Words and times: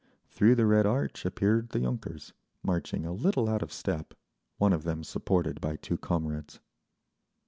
Through 0.31 0.55
the 0.55 0.65
Red 0.65 0.87
Arch 0.87 1.27
appeared 1.27 1.69
the 1.69 1.81
yunkers, 1.81 2.33
marching 2.63 3.05
a 3.05 3.13
little 3.13 3.47
out 3.47 3.61
of 3.61 3.71
step, 3.71 4.15
one 4.57 4.73
of 4.73 4.81
them 4.81 5.03
supported 5.03 5.61
by 5.61 5.75
two 5.75 5.99
comrades. 5.99 6.59